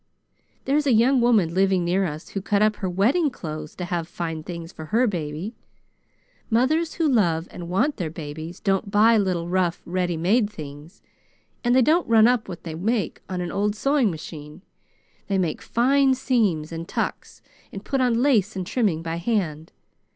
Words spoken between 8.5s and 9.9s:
don't buy little rough,